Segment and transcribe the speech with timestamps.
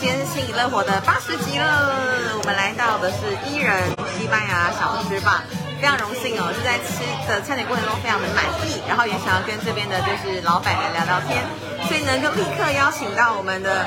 [0.00, 3.82] 今天是新以乐活的八十集了，我们来到的是伊人
[4.14, 5.42] 西班牙小吃吧，
[5.80, 11.42] 非常荣幸哦，是在吃的餐点过程中非常的满意，然后也想要跟这边的就是老板来聊聊天，
[11.88, 13.86] 所以呢就立刻邀请到我们的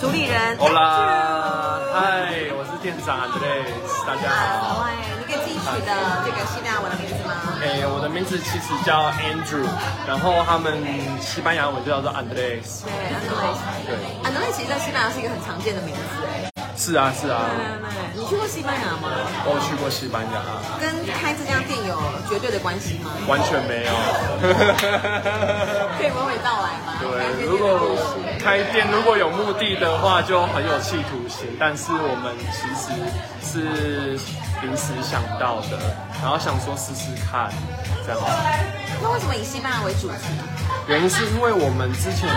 [0.00, 0.56] 主理人。
[0.56, 4.88] 好啦，嗨，我是店长 Andres，大家好。
[5.74, 5.92] 己取的
[6.24, 7.32] 这个西班牙文的名字吗？
[7.62, 9.64] 哎，我的名字其实叫 Andrew，
[10.06, 10.76] 然后他们
[11.20, 12.82] 西班牙文就叫做 Andres。
[12.84, 13.58] 对，Andres。
[13.86, 16.50] 对，Andres 其实在西班牙是一个很常见的名字哎。
[16.76, 17.46] 是啊，是啊。
[17.52, 19.08] 对对对，你去过西班牙吗？
[19.44, 20.42] 我去过西班牙。
[20.80, 21.94] 跟开这家店有
[22.28, 23.12] 绝对的关系吗？
[23.28, 23.92] 完全没有。
[25.98, 26.98] 可以娓娓道来吗？
[26.98, 27.78] 对，如果
[28.40, 31.46] 开店如果有目的的话，就很有企图心。
[31.60, 32.90] 但是我们其实
[33.44, 34.18] 是
[34.62, 35.78] 临时想到的，
[36.22, 37.50] 然后想说试试看，
[38.06, 38.20] 这样。
[39.02, 40.14] 那为什么以西班牙为主题？
[40.86, 42.28] 原因是因为我们之前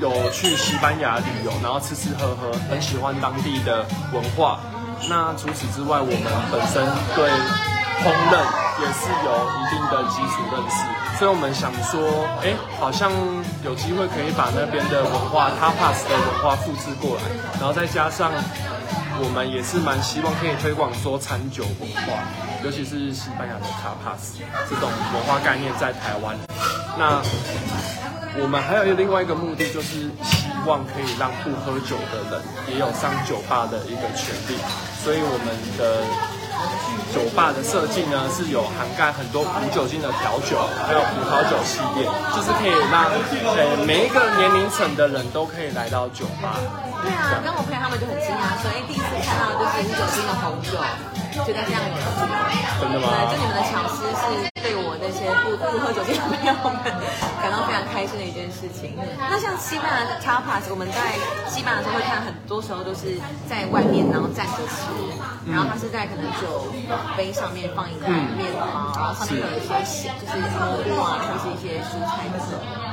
[0.00, 4.60] 有去西班牙旅游，然后吃吃喝喝，很喜欢当地的文化。
[5.08, 7.28] 那除此之外，我们本身对
[8.02, 8.38] 烹饪
[8.78, 13.10] 也是有一定的基础认识，所以我们想说，哎，好像
[13.64, 17.22] 有机会可以把那边的文化，tapas 的文化复制过来，
[17.58, 18.30] 然后再加上
[19.20, 22.24] 我们也是蛮希望可以推广说餐酒文化，
[22.64, 24.38] 尤其是西班牙的卡帕斯
[24.68, 26.36] 这种文化概念在台湾。
[26.98, 27.20] 那
[28.40, 34.56] 我们还有另外一个目的，就是希望可以让不喝酒的人也有上酒吧的一个权利，
[35.04, 36.04] 所以我们的
[37.12, 43.12] 酒吧的设计呢是有涵盖很多无酒精的调酒，还有葡萄酒系列，就是可以让
[43.52, 46.56] 呃每一个年龄层的人都可以来到酒吧。
[47.02, 50.78] 对啊，跟我朋友他们就很惊讶，说哎第一次看到就是无酒精的红酒，
[51.44, 52.00] 觉得非常有趣。
[52.80, 53.08] 真的吗？
[53.12, 54.22] 对，就你们的巧思是
[54.62, 56.72] 对我那些不不喝酒精的朋友们
[57.42, 58.96] 感到非常开心的一件事情。
[59.28, 61.12] 那像西班牙的 tapas，我们在
[61.50, 64.88] 西班牙的时候会看，很多时候都是在外面然后站着吃，
[65.44, 66.72] 然后它是在可能酒
[67.16, 72.40] 杯上面放一块面包，然后上面有一些就是蘑菇啊，或是一些蔬菜的。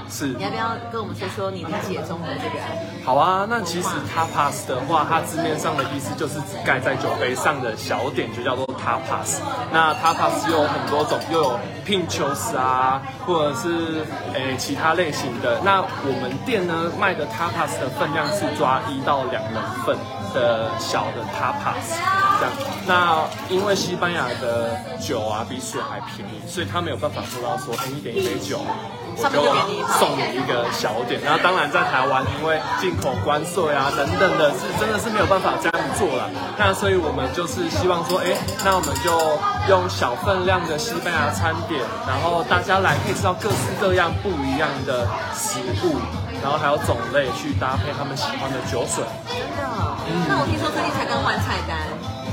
[0.09, 2.59] 是，你要不要跟我们说说你理解中的这个？
[3.05, 9.39] 好啊，那其实 tapas 的话，它字面上的意思就是指盖在酒杯上的小点，就叫做 tapas。
[9.71, 14.03] 那 tapas 又有很多种，又有 pinchos 啊，或者是
[14.33, 15.59] 诶其他类型的。
[15.63, 19.95] 那我们店呢卖的 tapas 的分量是抓一到两人份
[20.33, 21.97] 的小的 tapas，
[22.39, 22.51] 这样。
[22.87, 23.23] 那
[23.53, 28.61] 因为西班牙的酒啊比水还便宜，所以他没有办法做到说，哎，你点一杯酒。
[29.21, 29.43] 我就
[29.99, 36.29] 送你一个小点，然后当然在台湾，因为进口关税啊等等的，是真的是没有办法这样做了。
[36.57, 38.31] 那所以我们就是希望说，哎，
[38.63, 39.11] 那我们就
[39.67, 45.03] 用小分量的西班牙餐点，然后大家来可以吃到各式各样不一样的
[45.35, 45.99] 食物，
[46.39, 49.03] 然后还有种类去搭配他们喜欢的酒水。
[50.27, 51.77] 那我听说最近才刚换菜单。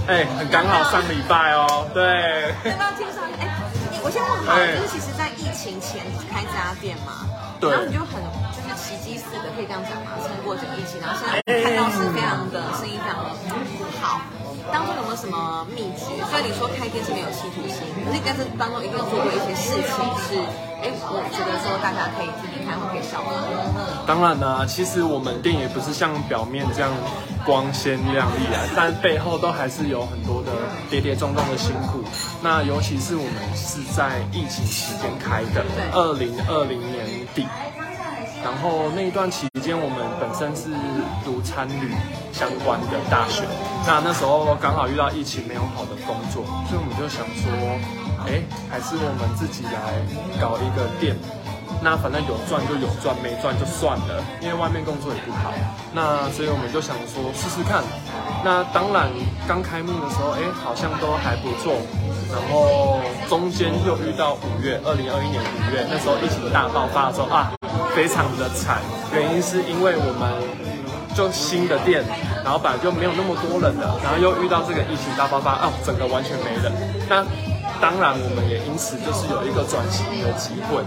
[0.07, 1.87] 哎，很刚好上礼拜哦。
[1.93, 2.55] 对。
[2.63, 3.51] 刚刚听说，哎，
[4.05, 6.01] 我先问好，就是其实在疫情前
[6.31, 7.27] 开这家店嘛，
[7.59, 8.23] 对，然后你就很
[8.55, 13.35] 就是奇迹似的，可以这样讲嘛，撑过整个疫情，然后现在看到是非常的生意非常的
[14.01, 14.23] 好。
[14.73, 16.05] 当中有没有什么秘诀？
[16.29, 19.97] 虽然你说开店是没有企图心，可是但是当中一定有做过一些事情
[20.27, 20.39] 是，
[20.83, 23.33] 哎，我觉得说大家可以听听看，会可以效仿。
[24.07, 26.91] 当然啦，其实我们店也不是像表面这样
[27.45, 30.53] 光鲜亮丽啊，但背后都还是有很多的
[30.91, 32.03] 跌跌撞撞的辛苦。
[32.43, 37.47] 那尤其是我们是在疫情期间开的，二零二零年底。
[38.45, 40.71] 然后那一段期间，我们本身是
[41.27, 41.91] 读餐旅
[42.31, 43.43] 相关的大学，
[43.83, 47.51] 那那时候刚好遇到疫情，没有好的工作，所以我们就想说，
[48.31, 49.99] 哎，还是我们自己来
[50.39, 51.19] 搞一个店。
[51.83, 55.51] 那反正有赚就有赚，没赚就算了，因为外面工作也不好。
[55.93, 57.83] 那所以我们就想说试试看。
[58.47, 59.11] 那当然
[59.51, 61.75] 刚开幕的时候，哎，好像都还不错。
[62.31, 67.51] 然后中间又遇到五月，二零二一年五月，那时候疫情大爆发的时候啊。
[67.95, 68.83] 非常的惨，
[69.17, 70.29] 原因是因为我们
[71.17, 72.05] 就新的店，
[72.45, 76.71] 然后本来就没有那么多人了，然后又遇到这个疫情大爆发，哦，整个完全没人。
[77.09, 77.25] 那
[77.81, 80.85] 当然，我们也因此就是有一个转型的机会，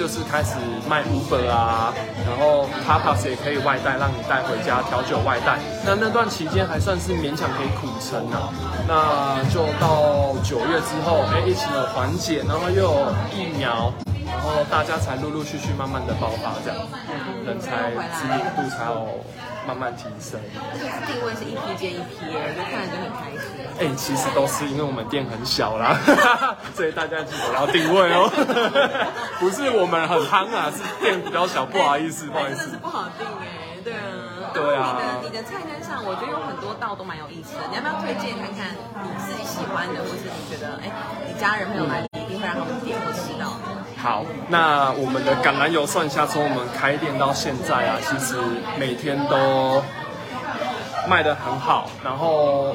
[0.00, 0.56] 就是开始
[0.88, 1.92] 卖 Uber 啊，
[2.24, 5.60] 然后 Tapas 也可以外带，让你带回家调酒外带。
[5.84, 8.48] 那那段期间还算是勉强可以苦撑啊。
[8.88, 13.92] 那就到九月之后，哎，疫情有缓解，然后又有疫苗。
[14.32, 16.80] 然后大家才陆陆续续慢慢的爆发，这样
[17.46, 19.24] 人才知名度才有
[19.66, 20.40] 慢慢提升。
[21.06, 23.42] 定位是一批接一批，就看着就很开心。
[23.78, 25.96] 哎，其实都是因为我们店很小啦，
[26.74, 28.28] 所以大家记得要定位哦。
[29.38, 32.70] 不是我们很夯啊，是店比较小，不好意思，不好意思。
[32.70, 33.46] 是不好定哎。
[33.82, 37.62] 对啊，对啊你的你的菜单上，我觉得有很多道都蛮有意思的。
[37.70, 38.70] 你要不要推荐看看
[39.02, 40.92] 你自己喜欢的，或是你觉得哎，
[41.26, 42.94] 你家人朋友来，你一定会让他们点？
[44.02, 48.34] 好，那我们的橄榄油蒜虾从我们开店到现在啊，其实
[48.76, 49.80] 每天都
[51.08, 52.74] 卖得很好，然后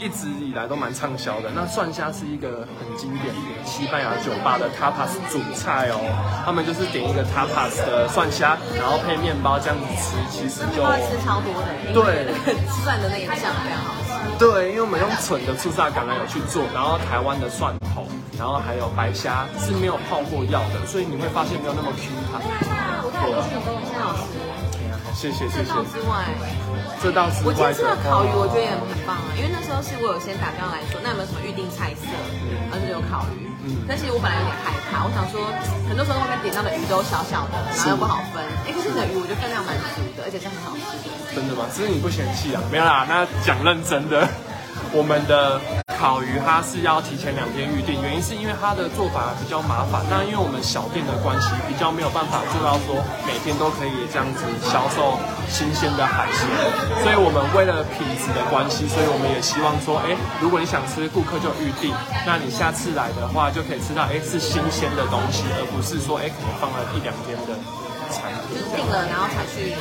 [0.00, 1.50] 一直以来都蛮畅销的。
[1.54, 6.00] 那蒜虾是一个很经典的西班牙酒吧的 tapas 主菜哦，
[6.46, 13.93] 他们就是点一个 tapas 的蒜虾，然后配面包这样子吃，其实就吃超多的，对那个蒜的那个酱非常好吃。
[14.38, 18.06] 对，因为我们用纯的粗榨橄榄油去做，然后台湾的蒜头，
[18.38, 22.42] 然后还有白虾是没有泡过药的，所以你会发现没有那么 Q 弹。
[23.02, 24.34] 我看你吃的都很好吃。
[24.82, 25.70] 哎呀，谢谢谢谢。
[25.70, 26.26] 这道之外，
[27.00, 32.10] 这道之外我今外天吃的的烤鱼，我觉得也，很棒啊，因为那时候是我有先打电话来说，那有没有什么预定菜色，
[32.42, 33.43] 嗯，而且有烤鱼。
[33.66, 35.40] 嗯但其实我本来有点害怕，我想说，
[35.88, 38.44] 很多时候外面点到的鱼都小小的，然后又不好分。
[38.64, 41.12] 哎，可是你的鱼我觉得分量蛮足的，而且是很好吃的。
[41.34, 41.64] 真的吗？
[41.72, 42.60] 只是你不嫌弃啊？
[42.70, 44.28] 没有啦，那讲认真的，
[44.94, 45.60] 我们的
[45.98, 50.06] 烤鱼它是要提前两天预定，原因是因为它的做法比较麻烦。
[50.06, 55.18] 那因为我们小店的关系，比较没有办法做到说每天都可以这样子销售
[55.50, 56.46] 新鲜的海鲜，
[57.02, 61.90] 所以我们为了品质的关系，所以我们也希望说，哎，如果你想吃，顾客就预定，
[62.22, 67.58] 那你下次来的话就可以吃到，哎，是新鲜的东西，而不是说，哎，可能放了一两天的
[68.54, 69.74] 就是定了，然后才去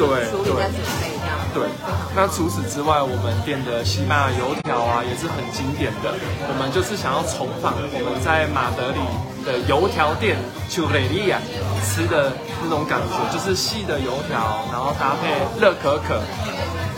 [0.00, 1.36] 对处理再准备这样。
[1.52, 1.68] 对，
[2.16, 6.10] 那除此之外，我们店的西班牙油条啊也是很经典的。
[6.48, 8.98] 我们就是想要重访我们在马德里
[9.44, 10.36] 的油条店
[10.68, 11.38] c h u r e r i a
[11.84, 12.32] 吃的
[12.64, 15.30] 那种感觉，就是细的油条，然后搭配
[15.60, 16.18] 热可可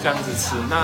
[0.01, 0.55] 这样子吃。
[0.71, 0.79] 那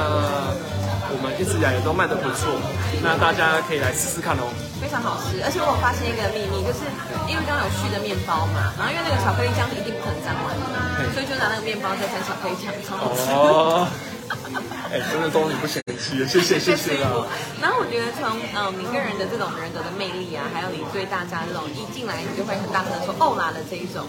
[1.13, 2.57] 我们一直以来也都卖的不错，
[3.05, 4.49] 那大家可以来试试看哦。
[4.81, 6.89] 非常好吃，而且我发现一个秘密，就是
[7.29, 13.29] 因为刚刚有续的面包嘛，然后因为那个巧克力酱一定不能沾完的，所以就拿那个面包再沾巧克力酱，超好吃。
[13.31, 13.87] 哦，
[14.93, 17.25] 哎，真的都你不嫌弃，谢谢谢谢啊。
[17.63, 24.05] 然后我觉得从呃你个人的这种人格的魅力啊，还有你对大家这种一进来你就会很大声的说哦啦的这一种，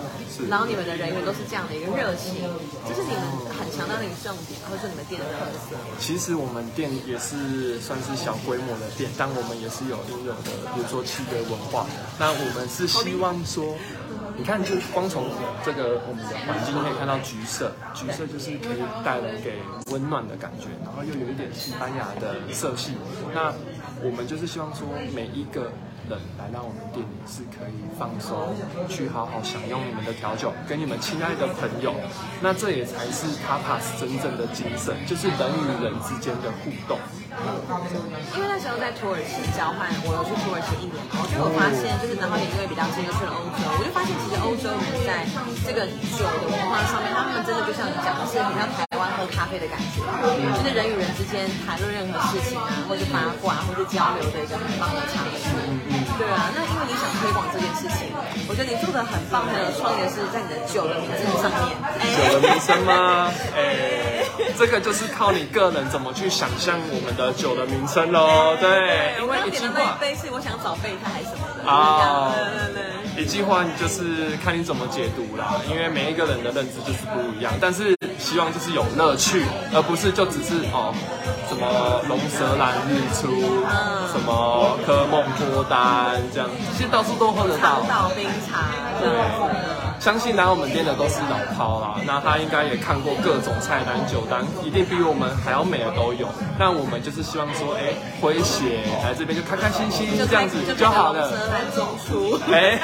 [0.52, 2.44] 然后你们的人员都是这样的一个热情，
[2.84, 3.24] 这是你们
[3.56, 5.80] 很强大的一个重点，或者说你们店的特色。
[6.04, 11.88] 其实我们店也是算是小规模的店，但我们也是有应有的，比如说契约文化。
[12.20, 13.72] 那我们是希望说，
[14.36, 15.26] 你看，就光从
[15.64, 22.94] 这个我们的环境可以看到橘色，橘色就是可以带来给温暖的感觉，然后又有一点西班牙的色系。
[23.34, 23.54] 那
[24.04, 25.72] 我们就是希望说，每一个
[26.10, 28.54] 人来到我们店里是可以放松，
[28.90, 31.96] 去好好享用你们的调酒，跟你们亲爱的朋友。
[32.42, 37.00] 那这也才是 Tapas 真正的精神，就是人与人之间的互动。
[38.36, 45.26] 因为那时候在土耳其交换，我有去土耳其一年嘛，我觉得我发现就是，然后也因为比较近就去了欧洲，我就发现其实欧洲人在
[45.66, 55.42] 这个酒的文化上面，他们真的就像你讲的是很像台湾喝咖啡的感觉，就是人与人之间谈论任何事情啊，或者八卦或者交流的一个很棒的场域。
[56.18, 58.14] 对啊，那因为你想推广这件事情，
[58.48, 61.74] 我觉得你做的很棒的创意的是在你的酒的名字上面，
[62.16, 63.32] 酒的名称吗？
[63.58, 64.24] 哎，
[64.58, 68.56] 这个就是靠你个人怎么去想象我们的酒的名称喽。
[68.62, 73.24] 对，因为一句话，杯是我想找备胎还是什么的啊对对对。
[73.24, 75.62] 一句话，你就是看你怎么解读啦。
[75.70, 79.44] 因为每一个人的认知就是不一样，但是希望就是有乐趣，
[79.74, 80.96] 而不是就只是哦
[81.50, 83.28] 什么龙舌兰日出，
[84.08, 87.84] 什么科梦脱单这样，其实到处都喝得到。
[87.84, 88.72] 岛冰茶，
[89.04, 89.12] 对，
[90.00, 96.26] 相信来我们店的都是老饕啦，那他应该也看过各种菜单酒单，一定比我们还要美的都有。
[96.58, 97.92] 那我们就是希望说，哎，
[98.24, 101.30] 诙谐来这边就开开心心这样子就好了。
[101.30, 102.40] 蛇兰中出。
[102.50, 102.80] 哎，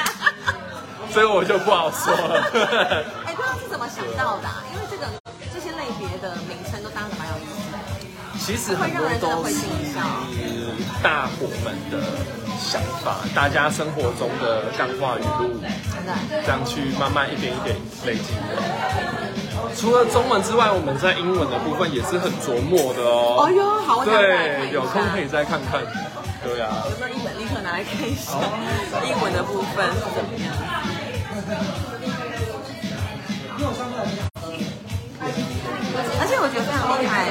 [1.15, 2.43] 所以我就不好说了。
[3.25, 5.08] 哎，不知道是怎么想到的啊、因为这个
[8.50, 9.62] 其实很多都是
[11.03, 12.01] 大伙们的
[12.60, 15.62] 想法，大家生活中的干话语录，
[16.44, 17.75] 这样去慢慢一点一点
[18.08, 18.58] 累积的。
[19.77, 23.46] 除了中文之外，我们在英文的部分也是很琢磨的哦。
[23.46, 25.27] 哦哟，好，对，有空可以。
[25.27, 25.84] 再看看。
[26.41, 28.34] 对啊，有没有一本立刻拿来看一下
[29.06, 30.50] 英文的部分是怎么样？
[36.22, 37.29] 而且我觉得非常厉害、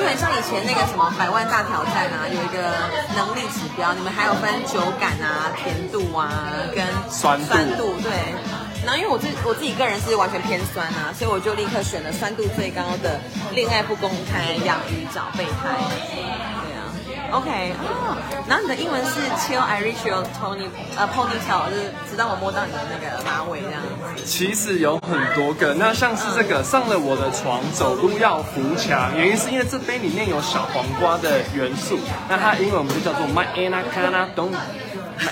[0.00, 2.72] 就很像以前那个什么百万大挑战啊，有一个
[3.14, 8.10] 能力指标，你们还有分酒感啊、甜度啊跟酸度酸度对。
[8.82, 13.20] 然后因为我自我自己个人是完全偏酸啊，所以我就立刻选了酸度最高的
[13.52, 15.76] 恋爱不公开养鱼找备胎。
[17.32, 18.16] OK，哦，
[18.48, 24.24] 然后你的英文是 Till I reach your Tony 呃 ponytail，就是直到我摸到你的那个马尾这样子。
[24.24, 34.54] 其实有很多个，那像是这个上了我的床，走路要扶墙，原因是因为这杯里面有小黄瓜的元素，那它英文我们就叫做 My Anaconda Don't。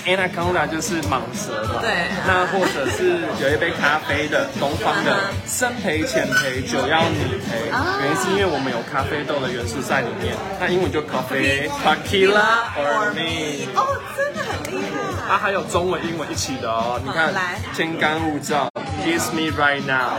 [0.06, 1.90] Anaconda 就是蟒蛇嘛，对。
[2.26, 7.98] 那或者是有一杯咖啡的东方的生培浅培酒要你陪，啊。
[8.02, 13.66] 原因是因为我们有咖啡豆的元素在里面，那英文就 Coffee Tequila or me。
[13.74, 14.98] 哦，真的很厉害。
[15.28, 17.00] 它还有中文、英文一起的哦。
[17.04, 17.32] 你看，
[17.74, 18.68] 天干物燥
[19.04, 20.16] ，Kiss me right now。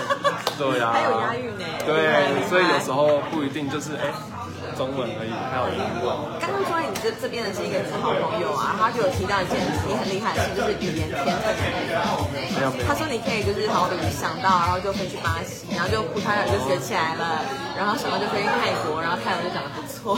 [0.58, 1.64] 对啊，还有押韵呢。
[1.84, 4.12] 对，所以有时候不一定就是哎，
[4.76, 6.14] 中文而已，还有英文。
[7.02, 12.38] 这这边的是一个好朋友啊，他就有提到一件你很厉害的事，就是语言天分的部分。
[12.54, 17.42] 没有没有他，说你可以就是好的想到，然后就飞去巴西，然后就葡萄牙就学起来了，
[17.76, 20.16] 然后想到就飞去泰国，然后泰文就讲得不错。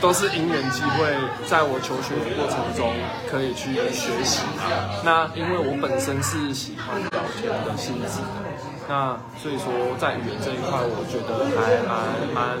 [0.00, 1.10] 都是因缘机会，
[1.48, 2.94] 在我求学的过程中
[3.28, 4.46] 可以去学习。
[5.02, 8.46] 那因为我本身是喜欢聊天的性质的，
[8.86, 11.98] 那所以说在语言这一块，我觉得还蛮
[12.30, 12.58] 蛮，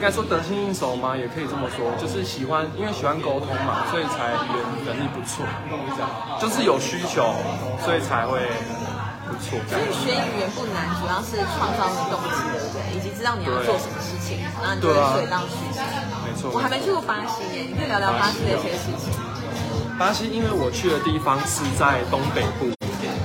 [0.00, 1.14] 应该说得心应手吗？
[1.14, 5.44] 也可以这么说，就是喜欢，因为喜欢沟通嘛，所以才语言能力不错，
[6.40, 7.36] 就是有需求，
[7.84, 8.40] 所以才会
[9.28, 9.92] 不错所以。
[9.92, 12.96] 学语言不难，主要是创造那个动机，对不对？
[12.96, 15.84] 以及知道你要做什么事情，然后你就会水到渠成。
[16.24, 16.48] 没错。
[16.48, 19.12] 我还没去过巴西耶，你可以聊聊巴西的一些事情。
[19.98, 22.72] 巴西，因为我去的地方是在东北部，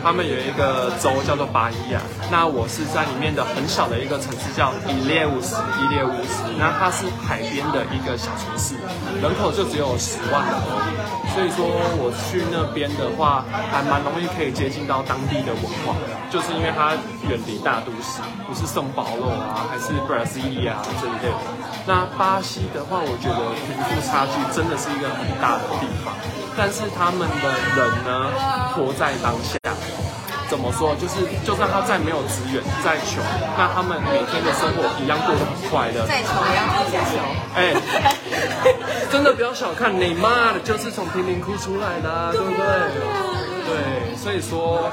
[0.05, 1.99] 他们有一个州叫做巴伊亚。
[2.29, 6.45] 那我是在里面的很小的一个城市叫伊列乌斯，伊列乌斯。
[6.61, 8.77] 那它是海边的一个小城市，
[9.17, 10.93] 人口就只有十万而已。
[11.33, 11.65] 所以说
[11.97, 13.43] 我去那边的话，
[13.73, 15.97] 还蛮容易可以接近到当地的文化，
[16.29, 16.93] 就是因为它
[17.25, 21.41] 远离大都市，不是圣保罗啊，还是 Brasilia 这一类的。
[21.89, 26.13] 那巴西的话，我觉得贫富差距真的是一个很大的地方。
[26.55, 28.29] 但是他们的人呢，
[28.77, 29.64] 活在当下。
[30.49, 30.95] 怎么说？
[30.95, 33.23] 就是就算他再没有资源，再穷，
[33.57, 36.05] 那他们每天的生活一样过得很快乐。
[36.05, 37.17] 再穷也要自己求。
[37.55, 37.73] 哎，
[39.11, 42.61] 真的不要小看你妈的，就是从贫民窟出来的、啊，对不对？
[43.65, 44.91] 对，所以说，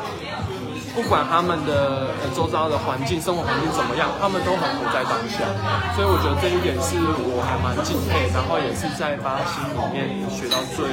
[0.94, 5.44] 不管他们的呃周遭的环境、生活环境怎么样，他们都很活在当下。
[5.94, 10.88] 所以我觉得这一点是我还蛮敬佩，然后也是在巴西里面学到最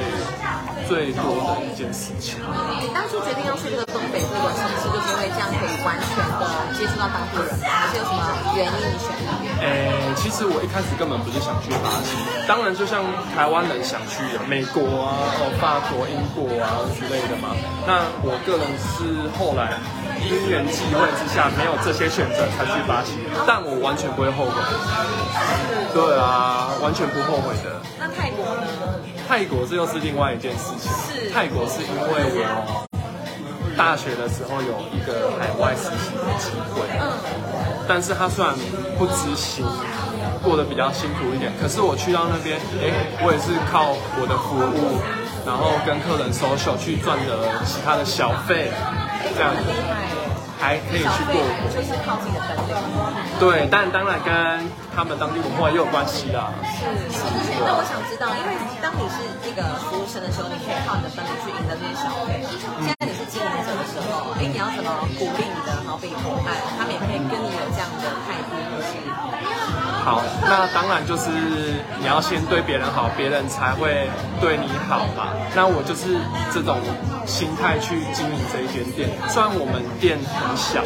[0.88, 2.38] 最多的一件事情。
[2.80, 6.44] 你当初决定要去这个东北这个城市，就是因为这样可以完全的
[6.78, 7.66] 接触到当地人吗？
[7.68, 8.20] 还是有什么
[8.56, 9.08] 原因你选
[10.16, 12.16] 其实我一开始根本不是想去巴西，
[12.48, 17.54] 当然就像台湾人想去的美国啊、哦法国、英国啊之类的嘛。
[17.86, 19.78] 那我个人是后来
[20.20, 24.56] 因缘际会之下，没有这些选择才去巴西，但我完全不会后悔。
[25.94, 27.80] 对啊，完全不后悔的。
[27.98, 28.66] 那泰国呢？
[29.30, 30.90] 泰国这又是另外一件事情。
[30.90, 32.84] 是泰国是因为我
[33.78, 37.14] 大学的时候有一个海外实习的机会，嗯，
[37.86, 38.52] 但是他虽然
[38.98, 39.64] 不知行，
[40.42, 42.90] 过得比较辛苦一点，可是我去到那边，哎，
[43.22, 44.98] 我也是靠我的服务，
[45.46, 48.72] 然后跟客人 social 去赚的其他的小费，
[49.36, 50.29] 这样很厉害耶。
[50.60, 51.72] 还可以去过活。
[51.72, 52.76] 就是靠自己的本领。
[53.40, 54.30] 对，但当然跟
[54.94, 56.52] 他们当地文化也有关系啦。
[56.76, 57.24] 是是。
[57.64, 58.52] 那我想知道，因为
[58.84, 62.44] 当你是这个服务生的时候，你可以靠你的本领去赢得这些小费。
[62.44, 68.92] 现在你是经营者的时候，哎，你要怎么鼓励你的好比伙伴，他们也可以跟你有这样的态度，或是
[70.00, 71.28] 好，那当然就是
[72.00, 74.08] 你要先对别人好，别人才会
[74.40, 75.28] 对你好嘛。
[75.54, 76.80] 那我就是以这种
[77.26, 79.10] 心态去经营这一间店。
[79.28, 80.80] 虽然我们店很小，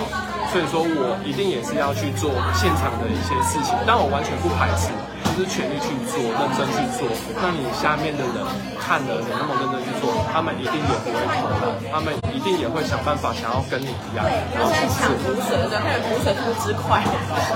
[0.50, 4.90] 所以说我一定也是要去做现场的一些事情，但我完全不排斥，
[5.30, 7.06] 就是全力去做，认真去做。
[7.38, 8.38] 那你下面的人
[8.82, 15.30] 看了你那么认真去做，他们一定也不会偷懒，他们一定也会想办法想要跟你一样，然后现在抢去做。
[15.30, 17.06] 补水的时候，看补水复之快，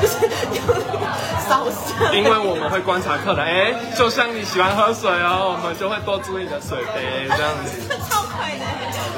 [0.00, 0.22] 就是
[0.54, 1.02] 有那个
[1.42, 2.14] 扫射。
[2.14, 7.82] 因为我们会观察客人，哎，就像你喜欢喝水哦，我们就会多注意你的水杯这样子。
[8.08, 8.64] 超快的，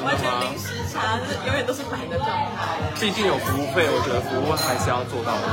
[0.09, 2.81] 完全零时差，就是永远都是满的状态。
[2.97, 5.45] 毕竟有服务费，我觉得服务还是要做到的，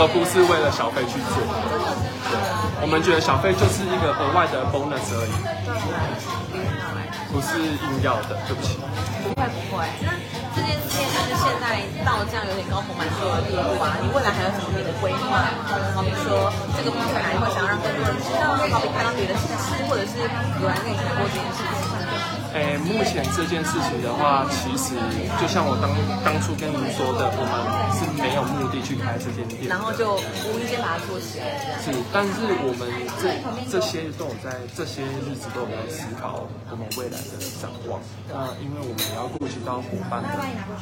[0.00, 1.36] 而不是为了小费去做。
[1.44, 2.40] 对，
[2.80, 5.32] 我们觉得小费就是一个额外的 bonus 而已，
[7.34, 8.38] 不是硬要的。
[8.46, 8.78] 对不起。
[9.26, 10.14] 不会不会，那
[10.54, 15.50] 这件事情就是现在到这样有点高朋满座的地步啊，你未来还有什么别的规划吗？
[15.96, 20.22] 好比说这个品牌会想要让更多人知道，好比看到别的县市，或者是
[20.62, 21.74] 有人跟你谈过这件事情。
[22.54, 24.94] 诶，目前这件事情的话，其实
[25.40, 25.90] 就像我当
[26.22, 27.52] 当初跟您说的，我们
[28.34, 31.78] 没有目的去开这间店，然后就无意间把它做起来。
[31.78, 32.82] 是，但是我们
[33.22, 33.30] 这
[33.70, 38.02] 这些都有在这些日子都有在思考我们未来的展望。
[38.26, 40.34] 那因为我们也要顾及到伙伴的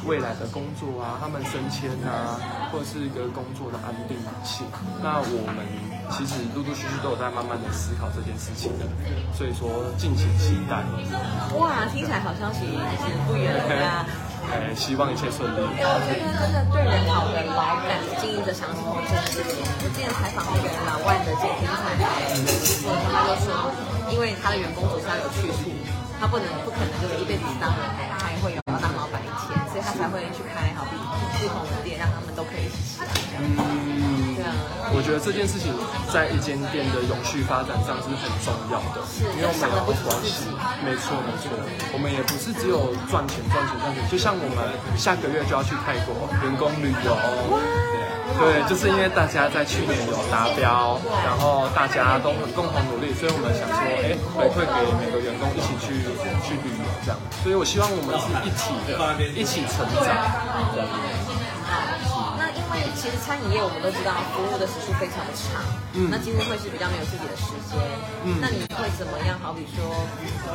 [0.09, 2.41] 未来的工作啊，他们升迁啊，
[2.73, 4.65] 或者是一个工作的安定性。
[5.05, 5.61] 那我们
[6.17, 8.89] 其实陆陆续续都有在慢慢的思考这件事情的，
[9.37, 9.69] 所以说
[10.01, 10.81] 敬请期待。
[11.53, 12.65] 哇，听起来好消息
[12.97, 14.05] 其实不远了呀。
[14.51, 15.59] 哎，希望一切顺利。
[15.77, 19.63] 哎，我觉得真的对人好的老板经营着想什么这件事情。
[19.63, 21.99] 我之前采访那个老万的健身菜，
[22.63, 23.71] 师傅，他就说，
[24.11, 25.69] 因为他的员工总是要有去处，
[26.19, 27.83] 他不能不可能就是一辈子当人，
[28.19, 28.62] 他也会有
[35.03, 35.73] 觉得这件事情
[36.11, 39.03] 在一间店的永续发展上是很重要的，
[39.35, 40.47] 因为我们不关系。
[40.83, 41.51] 没错没错，
[41.93, 44.63] 我们也不是只有赚钱赚钱赚钱，就像我们
[44.97, 47.11] 下个月就要去泰国员工旅游，
[48.39, 56.03] 对，就是因为大家在去年有达标，然后大家都很共同努力，所以我们想说，哎，回馈给每个员工一起去
[56.43, 58.95] 去旅游这样，所以我希望我们是一起的，
[59.35, 60.15] 一起成长。
[62.95, 65.61] 其实餐饮业我们都知道，服务的时数非常的长，
[65.93, 67.75] 嗯，那几乎会是比较没有自己的时间，
[68.23, 69.35] 嗯，那你会怎么样？
[69.43, 69.83] 好比说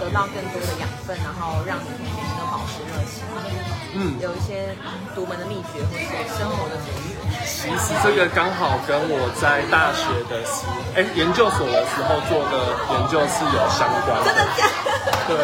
[0.00, 3.20] 得到更多的养分，然后让你可以每天都保持热情，
[3.94, 4.72] 嗯，有一些
[5.14, 6.02] 独门的秘诀或者
[6.38, 7.20] 生活的哲学。
[7.44, 10.64] 其实这个刚好跟我在大学的时，
[10.96, 14.24] 哎，研究所的时候做的研究是有相关。
[14.24, 14.64] 真的假？
[15.28, 15.36] 对，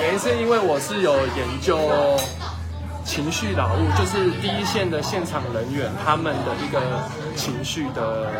[0.00, 1.76] 原因是因为我是有研究。
[3.10, 6.80] 情绪劳务就是第一线的现场人员，他们的一个
[7.34, 8.30] 情绪的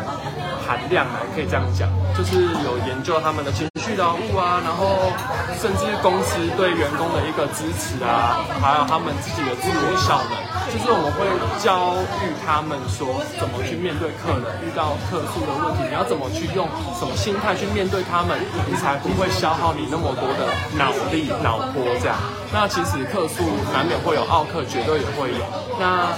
[0.65, 5.11] 含量啊，可以这样讲，就是有研究他们的情绪劳务啊，然后
[5.59, 10.39] 甚至公司对员工的一个支持啊，还有他们自己的自我效能，
[10.71, 11.27] 就是我们会
[11.59, 16.67] 教育他们说怎么去面对客人遇到客诉的问题，你要怎么去用
[16.97, 20.47] 什么心态去面对他们，你才不会消耗你那么多的
[20.79, 22.15] 脑力、脑波这样。
[22.53, 23.43] 那其实客诉
[23.73, 25.43] 难免会有奥客，绝对也会有。
[25.79, 26.15] 那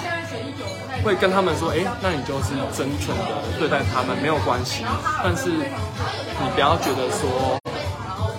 [1.04, 4.86] 会跟他们说，哎，那你就是真诚的对待他们没有关系。
[5.24, 7.60] 但是你不要觉得说，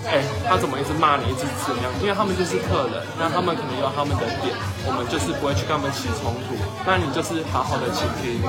[0.06, 1.90] 哎，他怎么一直骂你，一直怎么样？
[2.00, 4.52] 因为他们就是客人，那他们可能有他们的点，
[4.86, 6.54] 我们就是不会去跟他们起冲突。
[6.84, 8.40] 那你就是好好的倾听，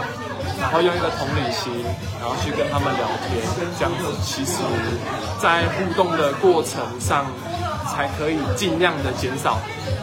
[0.59, 1.71] 然后用一个同理心，
[2.19, 3.39] 然后去跟他们聊天，
[3.79, 4.59] 这样子，其实，
[5.41, 7.25] 在互动的过程上。
[7.95, 9.58] 才可以尽量的减少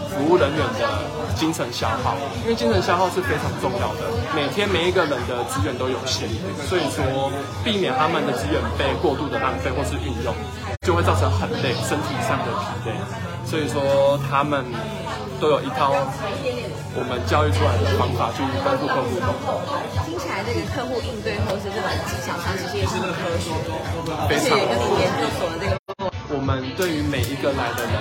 [0.09, 0.88] 服务人员的
[1.37, 4.09] 精神消耗，因为精神消耗是非常重要的。
[4.35, 6.24] 每天每一个人的资源都有限，
[6.64, 7.31] 所以说
[7.62, 10.33] 避免他们的资源被过度的浪费或是运用，
[10.87, 12.96] 就会造成很累，身体上的疲惫。
[13.44, 14.64] 所以说他们
[15.38, 15.92] 都有一套
[16.96, 19.28] 我们教育出来的方法去帮助客互动。
[20.07, 23.52] 听起来这个客户应对或是这种技巧上其实也是很科学，
[24.28, 25.82] 而且也跟你研究所的这个。
[26.42, 27.94] 我们对于每一个来的人，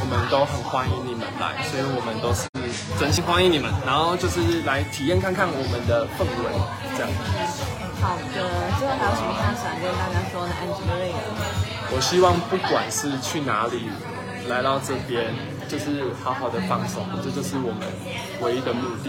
[0.00, 2.44] 我们都很欢迎你们来，所以我们都是
[3.00, 6.52] 真心欢迎你们，然后就是来体验看看我们的氛围，
[6.92, 7.08] 这样。
[7.96, 8.36] 好的，
[8.76, 10.52] 最后还有什么话想跟大家说呢？
[10.60, 11.08] 安吉瑞
[11.88, 13.88] 我希望不管是去哪里，
[14.46, 15.32] 来到这边，
[15.66, 17.88] 就是好好的放松，这就是我们
[18.42, 19.08] 唯一的目的。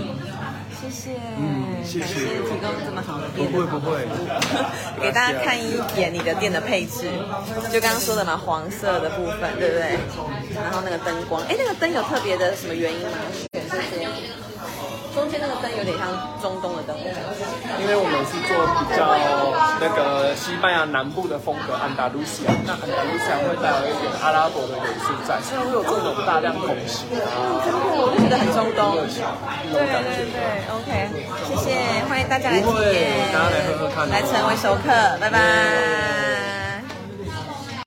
[0.80, 4.06] 谢谢，嗯，谢谢提供这么好的店，不会不会，
[5.02, 7.10] 给大家看一眼你的店的配置，
[7.72, 9.98] 就刚刚说的嘛，黄色的部分，对不对？
[10.56, 13.18] 然后那个灯光，哎，那个灯有特别的什么原因吗？
[13.54, 14.08] 选这些。
[15.18, 16.06] 中间那个灯有点像
[16.40, 16.94] 中东的灯，
[17.82, 19.18] 因为我们是做比较
[19.82, 27.34] 那个西班牙南部的风格，安达卢西亚，那安达卢西亚会带有一点阿拉伯的元素在，所以会有这种大量空隙啊，
[27.98, 28.94] 我就觉得很中东，
[29.74, 30.38] 对对对
[30.70, 31.10] ，OK，
[31.50, 36.17] 谢谢，欢迎大家来体验，大家来喝喝看，来成为熟客，拜拜。